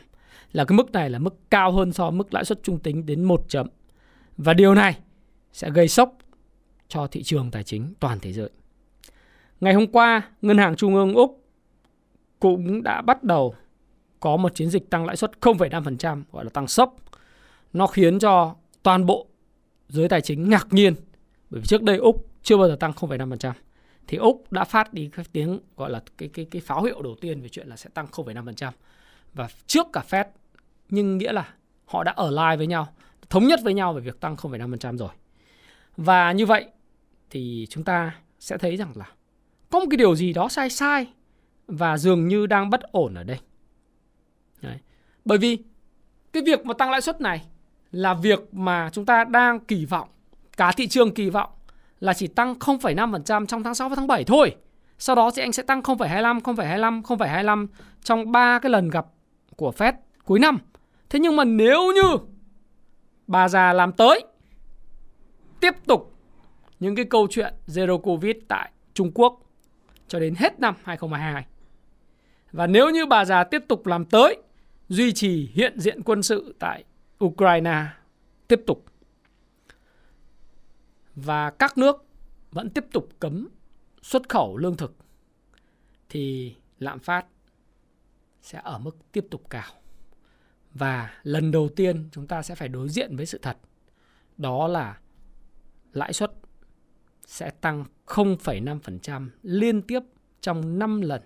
[0.51, 3.05] Là cái mức này là mức cao hơn so với mức lãi suất trung tính
[3.05, 3.67] đến 1 chấm.
[4.37, 4.97] Và điều này
[5.53, 6.17] sẽ gây sốc
[6.87, 8.49] cho thị trường tài chính toàn thế giới.
[9.61, 11.38] Ngày hôm qua, Ngân hàng Trung ương Úc
[12.39, 13.55] cũng đã bắt đầu
[14.19, 16.95] có một chiến dịch tăng lãi suất 0,5% gọi là tăng sốc.
[17.73, 19.27] Nó khiến cho toàn bộ
[19.89, 20.93] giới tài chính ngạc nhiên
[21.49, 23.51] bởi vì trước đây Úc chưa bao giờ tăng 0,5%.
[24.07, 27.15] Thì Úc đã phát đi cái tiếng gọi là cái cái cái pháo hiệu đầu
[27.21, 28.71] tiên về chuyện là sẽ tăng 0,5%.
[29.33, 30.25] Và trước cả Fed
[30.89, 31.53] nhưng nghĩa là
[31.85, 32.87] họ đã ở lại với nhau,
[33.29, 35.09] thống nhất với nhau về việc tăng 0,5% rồi.
[35.97, 36.65] Và như vậy
[37.29, 39.05] thì chúng ta sẽ thấy rằng là
[39.69, 41.07] có một cái điều gì đó sai sai
[41.69, 43.39] và dường như đang bất ổn ở đây.
[44.61, 44.77] Đấy.
[45.25, 45.57] Bởi vì
[46.33, 47.45] cái việc mà tăng lãi suất này
[47.91, 50.09] là việc mà chúng ta đang kỳ vọng,
[50.57, 51.49] cả thị trường kỳ vọng
[51.99, 54.55] là chỉ tăng 0,5% trong tháng 6 và tháng 7 thôi.
[54.97, 57.67] Sau đó thì anh sẽ tăng 0,25, 0,25, 0,25
[58.03, 59.05] trong 3 cái lần gặp
[59.55, 59.93] của Fed
[60.25, 60.57] cuối năm.
[61.09, 62.17] Thế nhưng mà nếu như
[63.27, 64.23] bà già làm tới
[65.59, 66.15] tiếp tục
[66.79, 69.39] những cái câu chuyện zero covid tại Trung Quốc
[70.07, 71.45] cho đến hết năm 2022.
[72.51, 74.37] Và nếu như bà già tiếp tục làm tới
[74.89, 76.83] duy trì hiện diện quân sự tại
[77.25, 77.85] Ukraine
[78.47, 78.85] tiếp tục
[81.15, 82.05] và các nước
[82.51, 83.47] vẫn tiếp tục cấm
[84.01, 84.95] xuất khẩu lương thực
[86.09, 87.25] thì lạm phát
[88.41, 89.71] sẽ ở mức tiếp tục cao.
[90.73, 93.57] Và lần đầu tiên chúng ta sẽ phải đối diện với sự thật.
[94.37, 94.99] Đó là
[95.93, 96.31] lãi suất
[97.25, 99.99] sẽ tăng 0,5% liên tiếp
[100.41, 101.21] trong 5 lần.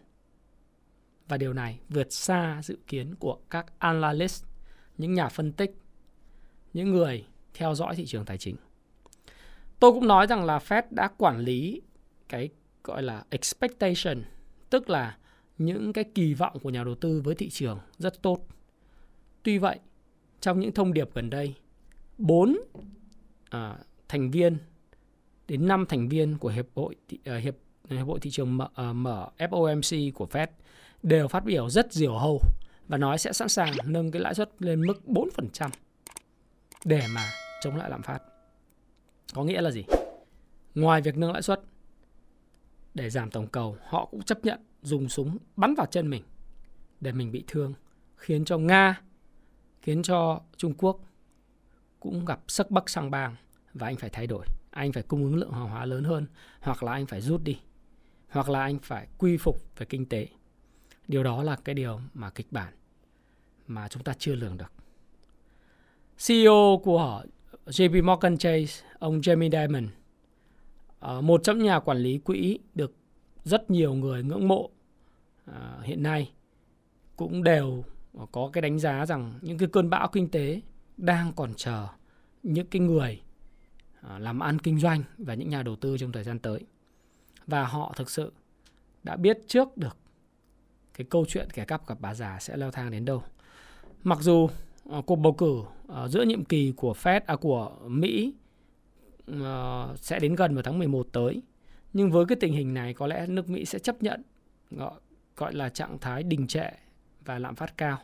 [1.34, 4.46] Và điều này vượt xa dự kiến của các analyst,
[4.98, 5.72] những nhà phân tích,
[6.74, 8.56] những người theo dõi thị trường tài chính.
[9.80, 11.82] Tôi cũng nói rằng là Fed đã quản lý
[12.30, 12.50] cái
[12.84, 14.24] gọi là expectation,
[14.69, 15.17] tức là
[15.58, 18.48] những cái kỳ vọng của nhà đầu tư với thị trường rất tốt.
[19.43, 19.80] Tuy vậy,
[20.41, 21.56] trong những thông điệp gần đây,
[22.17, 22.58] 4
[23.50, 24.58] à, thành viên
[25.48, 27.56] đến 5 thành viên của hiệp hội uh, hiệp
[27.89, 30.48] hiệp hội thị trường mở, uh, à, mở FOMC của Fed
[31.04, 32.42] đều phát biểu rất diều hâu
[32.88, 35.70] và nói sẽ sẵn sàng nâng cái lãi suất lên mức 4%
[36.86, 37.22] để mà
[37.62, 38.20] chống lại lạm phát.
[39.34, 39.84] Có nghĩa là gì?
[40.76, 41.62] Ngoài việc nâng lãi suất
[42.94, 46.24] để giảm tổng cầu, họ cũng chấp nhận dùng súng bắn vào chân mình
[47.02, 47.74] để mình bị thương,
[48.16, 49.02] khiến cho Nga,
[49.82, 51.00] khiến cho Trung Quốc
[52.00, 53.36] cũng gặp sức bắc sang bang
[53.74, 54.46] và anh phải thay đổi.
[54.70, 56.28] Anh phải cung ứng lượng hàng hóa lớn hơn
[56.60, 57.60] hoặc là anh phải rút đi
[58.30, 60.28] hoặc là anh phải quy phục về kinh tế.
[61.08, 62.74] Điều đó là cái điều mà kịch bản
[63.68, 64.72] mà chúng ta chưa lường được.
[66.28, 67.24] CEO của
[67.66, 69.88] JP Morgan Chase, ông Jamie Dimon,
[71.00, 72.96] ờ, một trong nhà quản lý quỹ được
[73.44, 74.70] rất nhiều người ngưỡng mộ
[75.46, 76.32] ờ, hiện nay
[77.16, 77.84] cũng đều
[78.32, 80.62] có cái đánh giá rằng những cái cơn bão kinh tế
[80.98, 81.88] đang còn chờ
[82.44, 83.22] những cái người
[84.02, 86.60] ờ, làm ăn kinh doanh và những nhà đầu tư trong thời gian tới.
[87.48, 88.32] Và họ thực sự
[89.04, 89.98] đã biết trước được
[90.94, 93.24] cái câu chuyện kẻ cắp gặp bà già sẽ leo thang đến đâu.
[94.04, 94.50] Mặc dù
[94.90, 98.34] uh, cuộc bầu cử uh, giữa nhiệm kỳ của Fed à, của Mỹ
[99.32, 101.42] uh, sẽ đến gần vào tháng 11 tới,
[101.94, 104.24] nhưng với cái tình hình này có lẽ nước Mỹ sẽ chấp nhận
[104.72, 104.94] gọi,
[105.38, 106.70] gọi là trạng thái đình trệ
[107.26, 107.98] và lạm phát cao.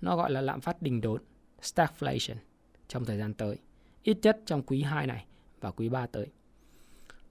[0.00, 1.22] Nó gọi là lạm phát đình đốn,
[1.62, 2.36] stagflation
[2.88, 3.56] trong thời gian tới,
[4.02, 5.26] ít nhất trong quý 2 này
[5.60, 6.26] và quý 3 tới.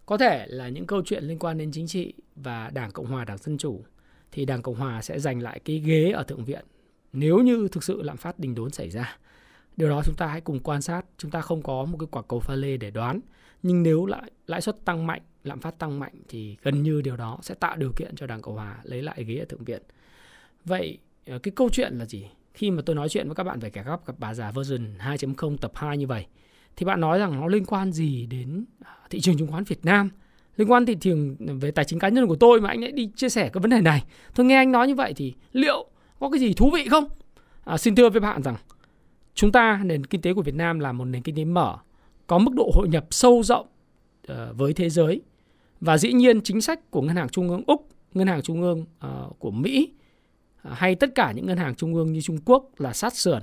[0.05, 3.25] Có thể là những câu chuyện liên quan đến chính trị và Đảng Cộng hòa,
[3.25, 3.83] Đảng Dân Chủ
[4.31, 6.65] thì Đảng Cộng hòa sẽ giành lại cái ghế ở Thượng viện
[7.13, 9.17] nếu như thực sự lạm phát đình đốn xảy ra.
[9.77, 12.21] Điều đó chúng ta hãy cùng quan sát, chúng ta không có một cái quả
[12.21, 13.19] cầu pha lê để đoán.
[13.63, 17.17] Nhưng nếu lại lãi suất tăng mạnh, lạm phát tăng mạnh thì gần như điều
[17.17, 19.81] đó sẽ tạo điều kiện cho Đảng Cộng hòa lấy lại ghế ở Thượng viện.
[20.65, 22.27] Vậy ờ, cái câu chuyện là gì?
[22.53, 24.97] Khi mà tôi nói chuyện với các bạn về kẻ góc gặp bà già version
[24.97, 26.25] 2.0 tập 2 như vậy
[26.75, 29.85] thì bạn nói rằng nó liên quan gì đến ờ, thị trường chứng khoán Việt
[29.85, 30.09] Nam?
[30.57, 33.09] Liên quan thị trường về tài chính cá nhân của tôi mà anh lại đi
[33.15, 34.03] chia sẻ cái vấn đề này.
[34.35, 35.85] Tôi nghe anh nói như vậy thì liệu
[36.19, 37.05] có cái gì thú vị không?
[37.63, 38.55] À, xin thưa với bạn rằng
[39.33, 41.77] chúng ta nền kinh tế của Việt Nam là một nền kinh tế mở,
[42.27, 43.67] có mức độ hội nhập sâu rộng
[44.31, 45.21] uh, với thế giới
[45.81, 48.81] và dĩ nhiên chính sách của ngân hàng trung ương Úc, ngân hàng trung ương
[48.81, 49.91] uh, của Mỹ
[50.67, 53.41] uh, hay tất cả những ngân hàng trung ương như Trung Quốc là sát sườn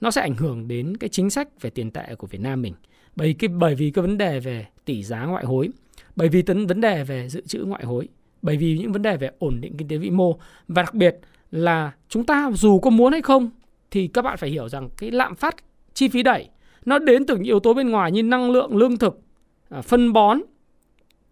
[0.00, 2.74] nó sẽ ảnh hưởng đến cái chính sách về tiền tệ của Việt Nam mình.
[3.16, 5.68] Bởi cái bởi vì cái vấn đề về tỷ giá ngoại hối,
[6.16, 8.08] bởi vì tấn vấn đề về dự trữ ngoại hối,
[8.42, 11.16] bởi vì những vấn đề về ổn định kinh tế vĩ mô và đặc biệt
[11.50, 13.50] là chúng ta dù có muốn hay không
[13.90, 15.56] thì các bạn phải hiểu rằng cái lạm phát
[15.94, 16.48] chi phí đẩy
[16.84, 19.20] nó đến từ những yếu tố bên ngoài như năng lượng, lương thực,
[19.68, 20.40] à, phân bón,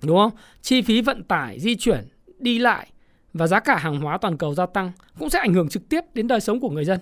[0.02, 0.30] đúng không?
[0.62, 2.04] Chi phí vận tải, di chuyển,
[2.38, 2.86] đi lại
[3.32, 6.00] và giá cả hàng hóa toàn cầu gia tăng cũng sẽ ảnh hưởng trực tiếp
[6.14, 6.98] đến đời sống của người dân.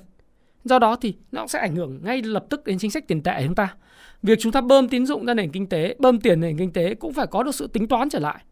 [0.64, 3.32] Do đó thì nó sẽ ảnh hưởng ngay lập tức đến chính sách tiền tệ
[3.36, 3.74] của chúng ta.
[4.22, 6.94] Việc chúng ta bơm tín dụng ra nền kinh tế, bơm tiền nền kinh tế
[6.94, 8.44] cũng phải có được sự tính toán trở lại.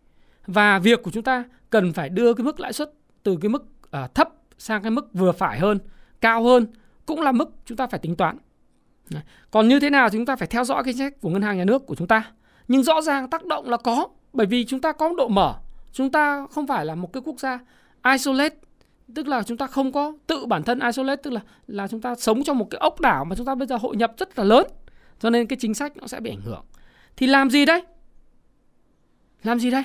[0.47, 3.67] Và việc của chúng ta cần phải đưa cái mức lãi suất từ cái mức
[3.83, 5.79] uh, thấp sang cái mức vừa phải hơn,
[6.21, 6.67] cao hơn
[7.07, 8.39] cũng là mức chúng ta phải tính toán.
[9.51, 11.59] Còn như thế nào thì chúng ta phải theo dõi cái sách của ngân hàng
[11.59, 12.33] nhà nước của chúng ta.
[12.69, 15.55] Nhưng rõ ràng tác động là có bởi vì chúng ta có độ mở.
[15.93, 17.59] Chúng ta không phải là một cái quốc gia
[18.13, 18.55] isolate
[19.15, 22.15] tức là chúng ta không có tự bản thân isolate tức là là chúng ta
[22.15, 24.45] sống trong một cái ốc đảo mà chúng ta bây giờ hội nhập rất là
[24.45, 24.67] lớn
[25.19, 26.65] cho nên cái chính sách nó sẽ bị ảnh hưởng
[27.17, 27.83] thì làm gì đấy
[29.43, 29.85] làm gì đây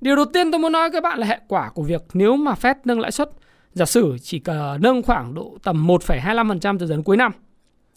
[0.00, 2.36] điều đầu tiên tôi muốn nói với các bạn là hệ quả của việc nếu
[2.36, 3.30] mà Fed nâng lãi suất
[3.72, 7.32] giả sử chỉ cần nâng khoảng độ tầm 1,25% từ dần cuối năm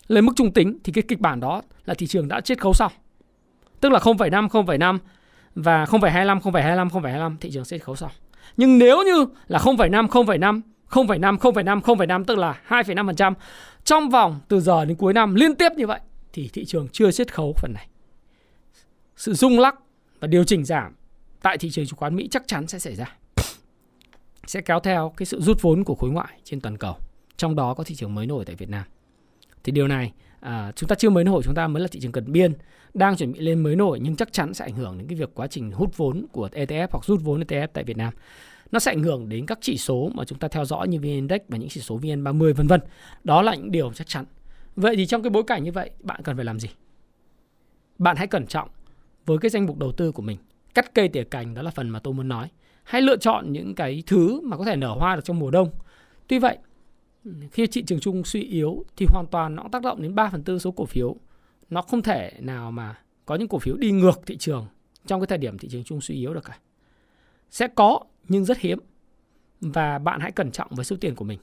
[0.08, 2.74] lên mức trung tính thì cái kịch bản đó là thị trường đã chết khấu
[2.74, 2.92] xong
[3.82, 4.98] tức là 0,5 0,5
[5.56, 8.12] và 0,25 0,25 0,25 thị trường sẽ khấu xong
[8.58, 13.34] nhưng nếu như là 0,5, 0,5, 0,5, 0,5, 0,5 tức là 2,5%
[13.84, 16.00] trong vòng từ giờ đến cuối năm liên tiếp như vậy
[16.34, 17.88] thì thị trường chưa siết khấu phần này.
[19.16, 19.76] Sự rung lắc
[20.20, 20.96] và điều chỉnh giảm
[21.42, 23.18] tại thị trường chứng khoán Mỹ chắc chắn sẽ xảy ra.
[24.48, 26.96] Sẽ kéo theo cái sự rút vốn của khối ngoại trên toàn cầu.
[27.38, 28.86] Trong đó có thị trường mới nổi tại Việt Nam.
[29.64, 32.12] Thì điều này à, chúng ta chưa mới nổi chúng ta mới là thị trường
[32.12, 32.54] cần biên
[32.94, 35.30] đang chuẩn bị lên mới nổi nhưng chắc chắn sẽ ảnh hưởng đến cái việc
[35.34, 38.14] quá trình hút vốn của ETF hoặc rút vốn ETF tại Việt Nam
[38.72, 41.04] nó sẽ ảnh hưởng đến các chỉ số mà chúng ta theo dõi như VN
[41.04, 42.82] Index và những chỉ số VN30 vân vân.
[43.24, 44.26] Đó là những điều chắc chắn.
[44.80, 46.70] Vậy thì trong cái bối cảnh như vậy, bạn cần phải làm gì?
[47.98, 48.70] Bạn hãy cẩn trọng
[49.26, 50.38] với cái danh mục đầu tư của mình.
[50.74, 52.50] Cắt cây tỉa cành đó là phần mà tôi muốn nói.
[52.84, 55.70] Hãy lựa chọn những cái thứ mà có thể nở hoa được trong mùa đông.
[56.28, 56.58] Tuy vậy,
[57.52, 60.44] khi thị trường chung suy yếu thì hoàn toàn nó tác động đến 3 phần
[60.44, 61.16] tư số cổ phiếu.
[61.70, 64.68] Nó không thể nào mà có những cổ phiếu đi ngược thị trường
[65.06, 66.58] trong cái thời điểm thị trường chung suy yếu được cả.
[67.50, 68.80] Sẽ có nhưng rất hiếm.
[69.62, 71.40] Và bạn hãy cẩn trọng với số tiền của mình.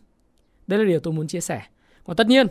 [0.67, 1.63] Đây là điều tôi muốn chia sẻ.
[2.05, 2.47] Còn tất nhiên,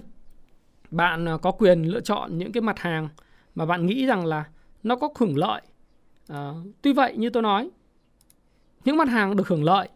[0.92, 3.10] bạn à, có quyền lựa chọn những cái mặt hàng
[3.56, 4.46] mà bạn nghĩ rằng là
[4.84, 5.62] nó có hưởng lợi.
[6.28, 7.70] À, tuy vậy như tôi nói,
[8.86, 9.90] những mặt hàng được hưởng lợi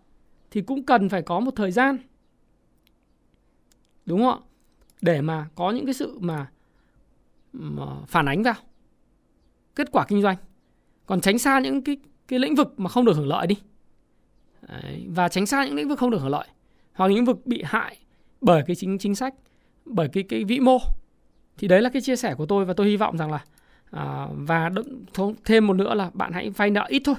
[0.51, 1.97] thì cũng cần phải có một thời gian.
[4.05, 4.45] Đúng không ạ?
[5.01, 6.51] Để mà có những cái sự mà,
[7.53, 8.55] mà phản ánh vào
[9.75, 10.37] kết quả kinh doanh.
[11.05, 11.97] Còn tránh xa những cái
[12.27, 13.55] cái lĩnh vực mà không được hưởng lợi đi.
[14.61, 16.47] Đấy, và tránh xa những lĩnh vực không được hưởng lợi
[16.93, 17.97] hoặc những lĩnh vực bị hại
[18.41, 19.35] bởi cái chính chính sách
[19.89, 20.77] bởi cái cái vĩ mô
[21.57, 23.39] thì đấy là cái chia sẻ của tôi và tôi hy vọng rằng là
[23.91, 24.69] à, và
[25.45, 27.15] thêm một nữa là bạn hãy vay nợ ít thôi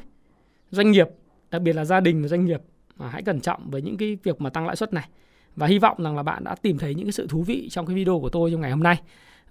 [0.71, 1.09] doanh nghiệp
[1.51, 2.61] đặc biệt là gia đình và doanh nghiệp
[2.99, 5.09] à, hãy cẩn trọng với những cái việc mà tăng lãi suất này
[5.57, 7.87] và hy vọng rằng là bạn đã tìm thấy những cái sự thú vị trong
[7.87, 9.01] cái video của tôi trong ngày hôm nay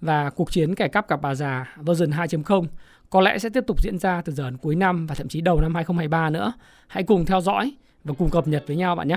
[0.00, 2.66] và cuộc chiến kẻ cắp cặp bà già version 2.0
[3.10, 5.40] có lẽ sẽ tiếp tục diễn ra từ giờ đến cuối năm và thậm chí
[5.40, 6.52] đầu năm 2023 nữa.
[6.88, 7.72] Hãy cùng theo dõi
[8.04, 9.16] và cùng cập nhật với nhau bạn nhé.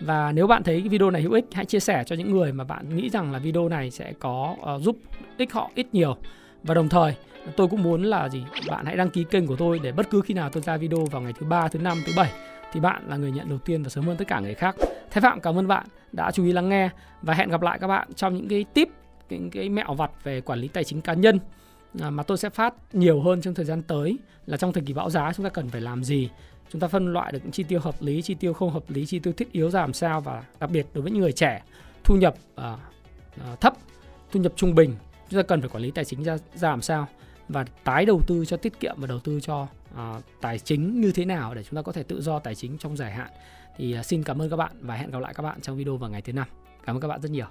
[0.00, 2.52] Và nếu bạn thấy cái video này hữu ích, hãy chia sẻ cho những người
[2.52, 4.96] mà bạn nghĩ rằng là video này sẽ có uh, giúp
[5.36, 6.16] ích họ ít nhiều.
[6.62, 7.14] Và đồng thời,
[7.56, 8.44] tôi cũng muốn là gì?
[8.68, 11.04] Bạn hãy đăng ký kênh của tôi để bất cứ khi nào tôi ra video
[11.04, 12.32] vào ngày thứ ba, thứ năm, thứ bảy
[12.72, 14.76] thì bạn là người nhận đầu tiên và sớm hơn tất cả người khác.
[15.10, 16.90] Thái Phạm cảm ơn bạn đã chú ý lắng nghe
[17.22, 18.88] và hẹn gặp lại các bạn trong những cái tip,
[19.28, 21.38] những cái mẹo vặt về quản lý tài chính cá nhân
[22.00, 24.92] à, mà tôi sẽ phát nhiều hơn trong thời gian tới là trong thời kỳ
[24.92, 26.30] bão giá chúng ta cần phải làm gì
[26.74, 29.06] chúng ta phân loại được những chi tiêu hợp lý chi tiêu không hợp lý
[29.06, 31.62] chi tiêu thiết yếu ra làm sao và đặc biệt đối với những người trẻ
[32.04, 32.76] thu nhập à,
[33.44, 33.74] à, thấp
[34.32, 34.94] thu nhập trung bình
[35.30, 37.08] chúng ta cần phải quản lý tài chính ra ra làm sao
[37.48, 41.12] và tái đầu tư cho tiết kiệm và đầu tư cho à, tài chính như
[41.12, 43.30] thế nào để chúng ta có thể tự do tài chính trong dài hạn.
[43.76, 45.96] Thì à, xin cảm ơn các bạn và hẹn gặp lại các bạn trong video
[45.96, 46.48] vào ngày thứ năm.
[46.86, 47.46] Cảm ơn các bạn rất nhiều.